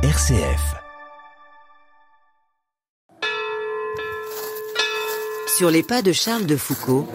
[0.00, 0.76] RCF.
[5.56, 7.08] Sur les pas de Charles de Foucault.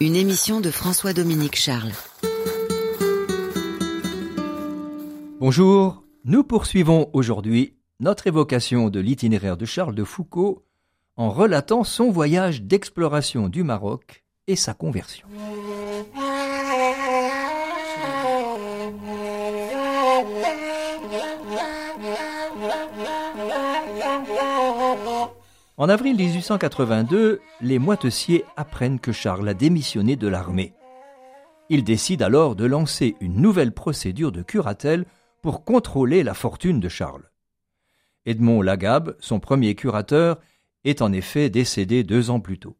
[0.00, 1.92] Une émission de François-Dominique Charles.
[5.38, 10.66] Bonjour, nous poursuivons aujourd'hui notre évocation de l'itinéraire de Charles de Foucault
[11.14, 15.28] en relatant son voyage d'exploration du Maroc et sa conversion.
[25.82, 30.74] En avril 1882, les moitessiers apprennent que Charles a démissionné de l'armée.
[31.70, 35.06] Ils décident alors de lancer une nouvelle procédure de curatelle
[35.42, 37.28] pour contrôler la fortune de Charles.
[38.26, 40.38] Edmond Lagabe, son premier curateur,
[40.84, 42.76] est en effet décédé deux ans plus tôt.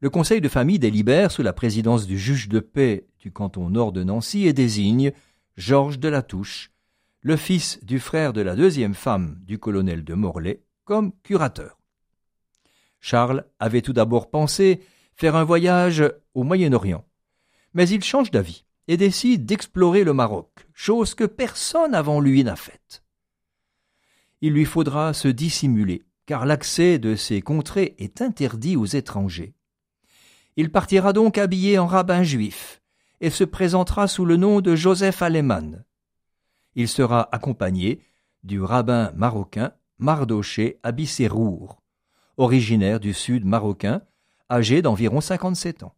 [0.00, 3.92] Le conseil de famille délibère sous la présidence du juge de paix du canton nord
[3.92, 5.12] de Nancy et désigne
[5.56, 6.72] Georges de la Touche,
[7.22, 11.78] le fils du frère de la deuxième femme du colonel de Morlaix, comme curateur.
[13.06, 14.80] Charles avait tout d'abord pensé
[15.14, 16.02] faire un voyage
[16.34, 17.04] au Moyen-Orient,
[17.72, 22.56] mais il change d'avis et décide d'explorer le Maroc, chose que personne avant lui n'a
[22.56, 23.04] faite.
[24.40, 29.54] Il lui faudra se dissimuler, car l'accès de ces contrées est interdit aux étrangers.
[30.56, 32.82] Il partira donc habillé en rabbin juif
[33.20, 35.84] et se présentera sous le nom de Joseph Aleman.
[36.74, 38.00] Il sera accompagné
[38.42, 41.85] du rabbin marocain Mardoché Abissérour,
[42.36, 44.02] originaire du sud marocain,
[44.50, 45.94] âgé d'environ 57 ans.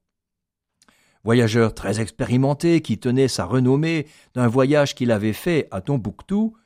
[1.24, 6.56] Voyageur très expérimenté qui tenait sa renommée d'un voyage qu'il avait fait à Tombouctou,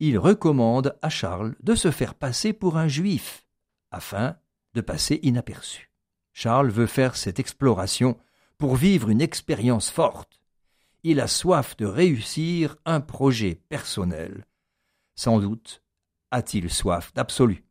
[0.00, 3.46] il recommande à Charles de se faire passer pour un juif,
[3.90, 4.36] afin
[4.74, 5.90] de passer inaperçu.
[6.32, 8.16] Charles veut faire cette exploration
[8.58, 10.40] pour vivre une expérience forte.
[11.02, 14.44] Il a soif de réussir un projet personnel.
[15.14, 15.82] Sans doute
[16.30, 17.67] a-t-il soif d'absolu.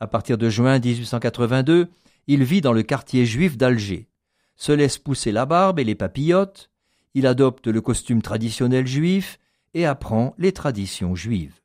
[0.00, 1.88] À partir de juin 1882,
[2.26, 4.08] il vit dans le quartier juif d'Alger,
[4.56, 6.70] se laisse pousser la barbe et les papillotes,
[7.14, 9.38] il adopte le costume traditionnel juif
[9.72, 11.60] et apprend les traditions juives.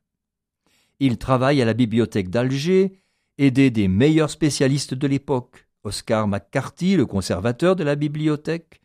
[1.00, 2.92] Il travaille à la bibliothèque d'Alger,
[3.38, 8.80] aidé des meilleurs spécialistes de l'époque, Oscar McCarthy, le conservateur de la bibliothèque,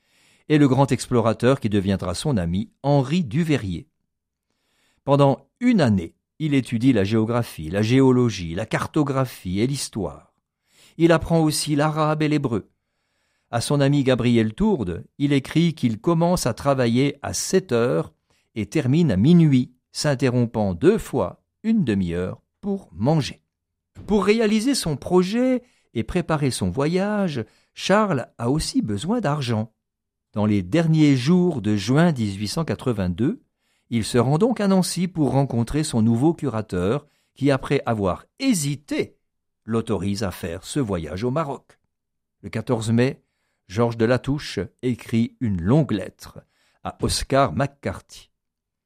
[0.47, 3.88] et le grand explorateur qui deviendra son ami, Henri Duveyrier.
[5.03, 10.34] Pendant une année, il étudie la géographie, la géologie, la cartographie et l'histoire.
[10.97, 12.69] Il apprend aussi l'arabe et l'hébreu.
[13.51, 18.13] À son ami Gabriel Tourde, il écrit qu'il commence à travailler à sept heures
[18.56, 23.41] et termine à minuit, s'interrompant deux fois une demi-heure pour manger.
[24.07, 25.63] Pour réaliser son projet
[25.94, 29.74] et préparer son voyage, Charles a aussi besoin d'argent.
[30.34, 33.41] Dans les derniers jours de juin 1882,
[33.95, 39.16] il se rend donc à Nancy pour rencontrer son nouveau curateur, qui, après avoir hésité,
[39.63, 41.79] l'autorise à faire ce voyage au Maroc.
[42.41, 43.23] Le 14 mai,
[43.69, 46.39] Georges de Latouche écrit une longue lettre
[46.83, 48.31] à Oscar McCarthy.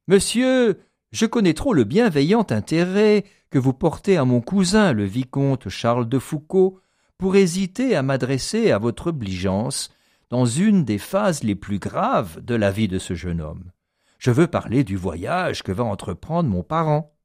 [0.06, 0.78] Monsieur,
[1.10, 6.08] je connais trop le bienveillant intérêt que vous portez à mon cousin le vicomte Charles
[6.08, 6.78] de Foucault
[7.18, 9.90] pour hésiter à m'adresser à votre obligeance
[10.30, 13.72] dans une des phases les plus graves de la vie de ce jeune homme.
[14.20, 17.16] Je veux parler du voyage que va entreprendre mon parent.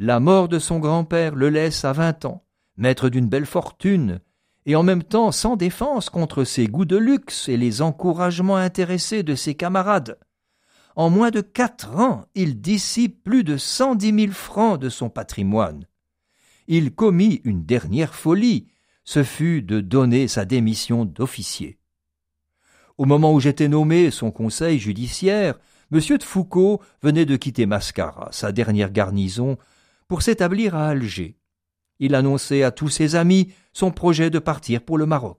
[0.00, 2.44] La mort de son grand-père le laisse à vingt ans,
[2.76, 4.20] maître d'une belle fortune,
[4.66, 9.22] et en même temps sans défense contre ses goûts de luxe et les encouragements intéressés
[9.22, 10.18] de ses camarades.
[10.96, 15.08] En moins de quatre ans, il dissipe plus de cent dix mille francs de son
[15.08, 15.86] patrimoine.
[16.66, 18.66] Il commit une dernière folie,
[19.04, 21.78] ce fut de donner sa démission d'officier.
[22.98, 25.54] Au moment où j'étais nommé son conseil judiciaire,
[25.92, 25.98] M.
[26.18, 29.58] de Foucault venait de quitter Mascara, sa dernière garnison,
[30.06, 31.36] pour s'établir à Alger.
[31.98, 35.38] Il annonçait à tous ses amis son projet de partir pour le Maroc.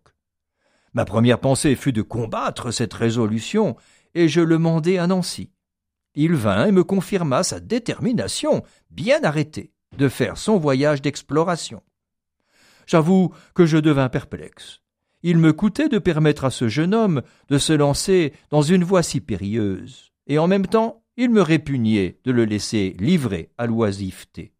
[0.93, 3.77] Ma première pensée fut de combattre cette résolution,
[4.13, 5.51] et je le mandai à Nancy.
[6.15, 11.81] Il vint et me confirma sa détermination, bien arrêtée, de faire son voyage d'exploration.
[12.87, 14.81] J'avoue que je devins perplexe.
[15.23, 19.03] Il me coûtait de permettre à ce jeune homme de se lancer dans une voie
[19.03, 24.53] si périlleuse, et en même temps il me répugnait de le laisser livrer à l'oisiveté.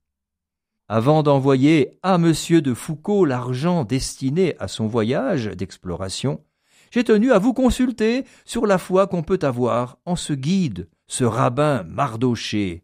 [0.87, 2.33] Avant d'envoyer à M.
[2.61, 6.43] de Foucault l'argent destiné à son voyage d'exploration,
[6.91, 11.23] j'ai tenu à vous consulter sur la foi qu'on peut avoir en ce guide, ce
[11.23, 12.83] rabbin Mardoché.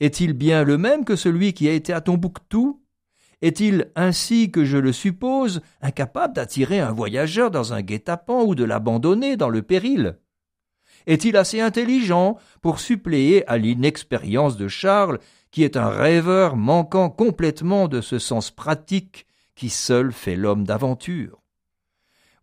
[0.00, 2.82] Est-il bien le même que celui qui a été à Tombouctou?
[3.42, 8.64] Est-il, ainsi que je le suppose, incapable d'attirer un voyageur dans un guet-apens ou de
[8.64, 10.18] l'abandonner dans le péril?
[11.06, 15.20] Est-il assez intelligent pour suppléer à l'inexpérience de Charles,
[15.50, 21.42] qui est un rêveur manquant complètement de ce sens pratique qui seul fait l'homme d'aventure?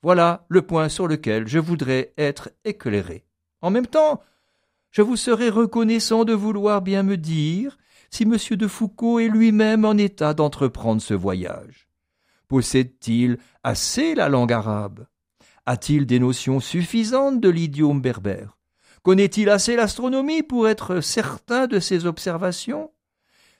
[0.01, 3.25] Voilà le point sur lequel je voudrais être éclairé.
[3.61, 4.21] En même temps,
[4.91, 7.77] je vous serais reconnaissant de vouloir bien me dire
[8.11, 8.37] si M.
[8.51, 11.87] de Foucault est lui-même en état d'entreprendre ce voyage.
[12.47, 15.07] Possède-t-il assez la langue arabe?
[15.65, 18.57] A-t-il des notions suffisantes de l'idiome berbère?
[19.01, 22.91] Connaît-il assez l'astronomie pour être certain de ses observations?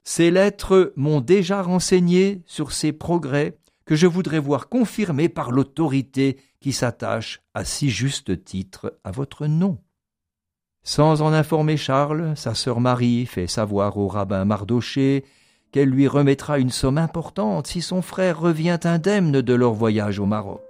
[0.04, 6.38] Ces lettres m'ont déjà renseigné sur ces progrès que je voudrais voir confirmés par l'autorité
[6.60, 9.78] qui s'attache à si juste titre à votre nom.
[10.84, 15.24] Sans en informer Charles, sa sœur Marie fait savoir au rabbin Mardoché
[15.72, 20.26] qu'elle lui remettra une somme importante si son frère revient indemne de leur voyage au
[20.26, 20.62] Maroc.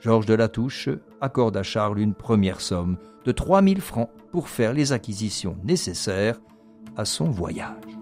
[0.00, 0.88] Georges de Latouche
[1.20, 6.38] accorde à Charles une première somme de trois mille francs pour faire les acquisitions nécessaires
[6.96, 7.95] à son voyage.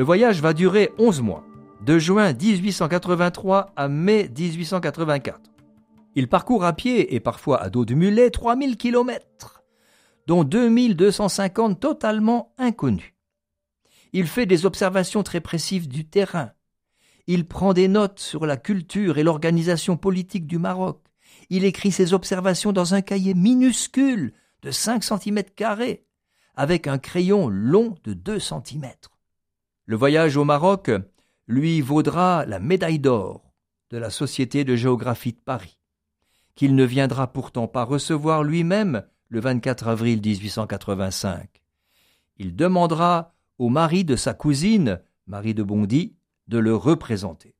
[0.00, 1.44] Le voyage va durer 11 mois,
[1.84, 5.38] de juin 1883 à mai 1884.
[6.14, 9.62] Il parcourt à pied et parfois à dos de mulet 3000 kilomètres,
[10.26, 13.12] dont 2250 totalement inconnus.
[14.14, 16.52] Il fait des observations très précises du terrain.
[17.26, 21.04] Il prend des notes sur la culture et l'organisation politique du Maroc.
[21.50, 24.32] Il écrit ses observations dans un cahier minuscule
[24.62, 25.42] de 5 cm
[26.56, 28.86] avec un crayon long de 2 cm.
[29.90, 30.88] Le voyage au Maroc
[31.48, 33.42] lui vaudra la médaille d'or
[33.90, 35.78] de la Société de géographie de Paris,
[36.54, 41.48] qu'il ne viendra pourtant pas recevoir lui-même le 24 avril 1885.
[42.36, 46.14] Il demandera au mari de sa cousine, Marie de Bondy,
[46.46, 47.56] de le représenter.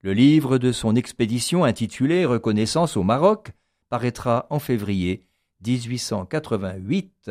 [0.00, 3.52] Le livre de son expédition intitulé Reconnaissance au Maroc
[3.88, 5.28] paraîtra en février
[5.64, 7.30] 1888,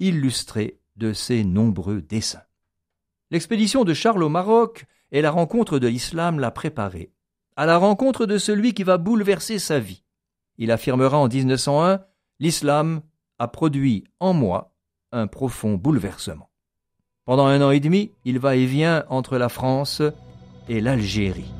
[0.00, 2.42] illustré de ses nombreux dessins.
[3.30, 7.12] L'expédition de Charles au Maroc et la rencontre de l'islam l'a préparé
[7.56, 10.04] à la rencontre de celui qui va bouleverser sa vie.
[10.58, 12.00] Il affirmera en 1901
[12.38, 13.02] L'islam
[13.40, 14.72] a produit en moi
[15.10, 16.50] un profond bouleversement.
[17.24, 20.02] Pendant un an et demi, il va et vient entre la France
[20.68, 21.52] et l'Algérie.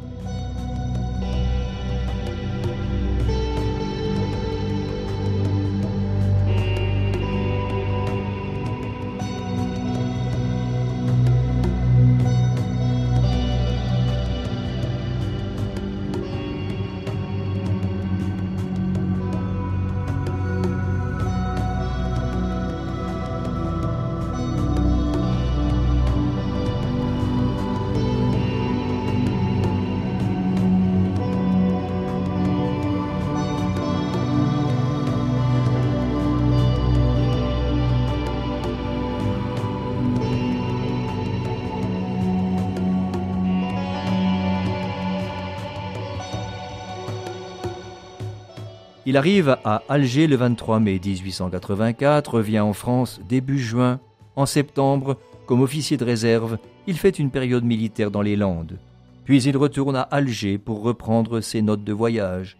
[49.08, 54.00] Il arrive à Alger le 23 mai 1884, revient en France début juin.
[54.36, 58.78] En septembre, comme officier de réserve, il fait une période militaire dans les Landes.
[59.24, 62.58] Puis il retourne à Alger pour reprendre ses notes de voyage.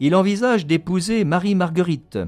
[0.00, 2.18] Il envisage d'épouser Marie-Marguerite,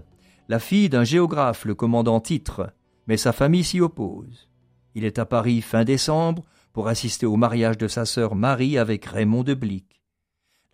[0.50, 2.74] la fille d'un géographe, le commandant Titre,
[3.06, 4.50] mais sa famille s'y oppose.
[4.94, 6.42] Il est à Paris fin décembre
[6.74, 10.02] pour assister au mariage de sa sœur Marie avec Raymond de Blic.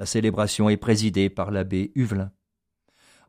[0.01, 2.33] La célébration est présidée par l'abbé Huvelin.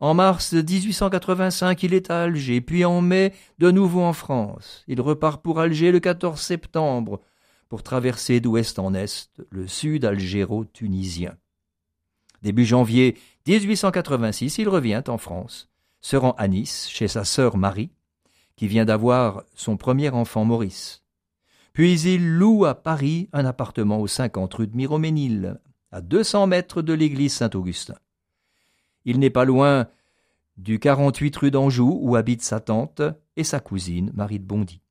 [0.04, 4.84] En mars 1885, il est à Alger, puis en mai, de nouveau en France.
[4.90, 7.22] Il repart pour Alger le 14 septembre,
[7.70, 11.38] pour traverser d'ouest en est le sud algéro-tunisien.
[12.42, 13.18] Début janvier
[13.48, 15.70] 1886, il revient en France,
[16.02, 17.92] se rend à Nice chez sa sœur Marie,
[18.58, 21.02] qui vient d'avoir son premier enfant Maurice.
[21.72, 25.62] Puis il loue à Paris un appartement aux 50 rue de Miroménil,
[25.94, 27.96] à 200 mètres de l'église Saint-Augustin.
[29.06, 29.88] Il n'est pas loin
[30.58, 33.02] du 48 rue d'Anjou où habitent sa tante
[33.36, 34.82] et sa cousine Marie de Bondy.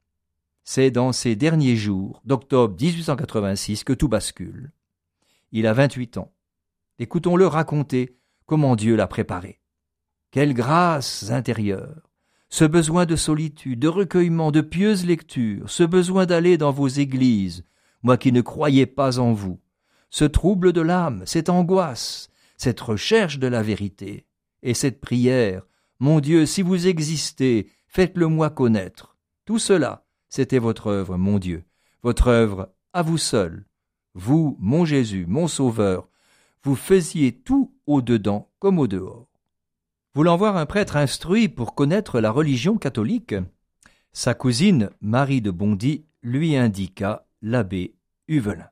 [0.65, 4.73] C'est dans ces derniers jours d'octobre 1886 que tout bascule.
[5.51, 6.33] Il a 28 ans.
[6.99, 8.17] Écoutons-le raconter
[8.47, 9.61] comment Dieu l'a préparé.
[10.31, 12.09] Quelle grâce intérieure
[12.49, 17.65] Ce besoin de solitude, de recueillement, de pieuse lecture, ce besoin d'aller dans vos églises,
[18.03, 19.61] moi qui ne croyais pas en vous,
[20.11, 22.31] ce trouble de l'âme, cette angoisse,
[22.63, 24.25] cette recherche de la vérité,
[24.63, 25.67] et cette prière,
[25.99, 29.17] mon Dieu, si vous existez, faites-le moi connaître.
[29.45, 31.65] Tout cela, c'était votre œuvre, mon Dieu,
[32.05, 33.67] votre œuvre à vous seul.
[34.15, 36.09] Vous, mon Jésus, mon Sauveur,
[36.63, 39.27] vous faisiez tout au-dedans comme au dehors.
[40.15, 43.35] Voulant voir un prêtre instruit pour connaître la religion catholique,
[44.13, 47.97] sa cousine Marie de Bondy lui indiqua l'abbé
[48.29, 48.71] Huvelin.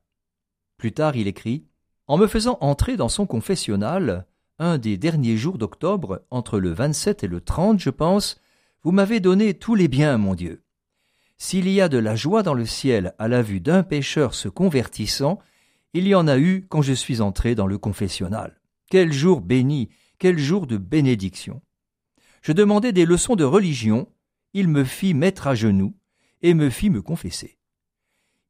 [0.76, 1.66] Plus tard, il écrit
[2.10, 4.26] En me faisant entrer dans son confessionnal,
[4.58, 8.40] un des derniers jours d'octobre, entre le 27 et le 30, je pense,
[8.82, 10.64] vous m'avez donné tous les biens, mon Dieu.
[11.38, 14.48] S'il y a de la joie dans le ciel à la vue d'un pécheur se
[14.48, 15.38] convertissant,
[15.92, 18.60] il y en a eu quand je suis entré dans le confessionnal.
[18.90, 19.88] Quel jour béni,
[20.18, 21.62] quel jour de bénédiction.
[22.42, 24.08] Je demandais des leçons de religion,
[24.52, 25.94] il me fit mettre à genoux
[26.42, 27.60] et me fit me confesser.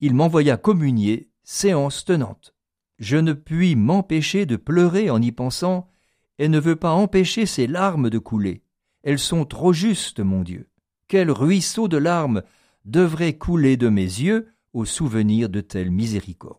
[0.01, 2.55] Il m'envoya communier, séance tenante.
[3.01, 5.91] Je ne puis m'empêcher de pleurer en y pensant,
[6.39, 8.63] et ne veux pas empêcher ces larmes de couler.
[9.03, 10.69] Elles sont trop justes, mon Dieu.
[11.09, 12.43] Quel ruisseau de larmes
[12.85, 16.59] devrait couler de mes yeux au souvenir de telle miséricorde.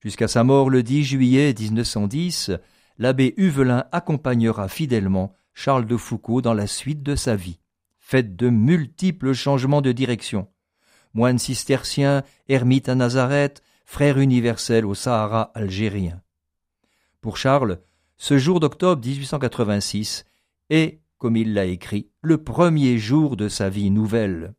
[0.00, 2.52] Jusqu'à sa mort le 10 juillet 1910,
[2.98, 7.58] l'abbé Huvelin accompagnera fidèlement Charles de Foucault dans la suite de sa vie,
[7.98, 10.46] faite de multiples changements de direction.
[11.14, 16.20] Moine cistercien, ermite à Nazareth, frère universel au Sahara algérien.
[17.22, 17.80] Pour Charles,
[18.18, 20.26] ce jour d'octobre 1886
[20.68, 24.52] est, comme il l'a écrit, le premier jour de sa vie nouvelle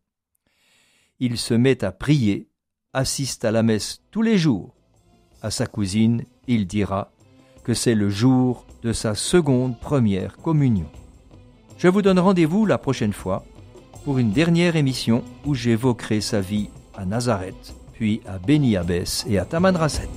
[1.19, 2.47] il se met à prier,
[2.93, 4.73] assiste à la messe tous les jours.
[5.41, 7.11] À sa cousine, il dira
[7.63, 10.89] que c'est le jour de sa seconde première communion.
[11.77, 13.45] Je vous donne rendez-vous la prochaine fois
[14.05, 19.37] pour une dernière émission où j'évoquerai sa vie à Nazareth, puis à Beni Abbès et
[19.37, 20.07] à Tamanrasset.